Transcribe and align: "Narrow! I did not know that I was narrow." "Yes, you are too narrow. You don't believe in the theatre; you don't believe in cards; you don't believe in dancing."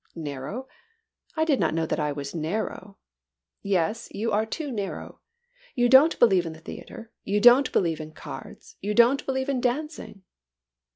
"Narrow! 0.15 0.67
I 1.35 1.45
did 1.45 1.59
not 1.59 1.75
know 1.75 1.85
that 1.85 1.99
I 1.99 2.11
was 2.11 2.33
narrow." 2.33 2.97
"Yes, 3.61 4.07
you 4.11 4.31
are 4.31 4.47
too 4.47 4.71
narrow. 4.71 5.19
You 5.75 5.89
don't 5.89 6.17
believe 6.17 6.47
in 6.47 6.53
the 6.53 6.59
theatre; 6.59 7.11
you 7.23 7.39
don't 7.39 7.71
believe 7.71 7.99
in 8.01 8.11
cards; 8.13 8.77
you 8.81 8.95
don't 8.95 9.23
believe 9.27 9.47
in 9.47 9.61
dancing." 9.61 10.23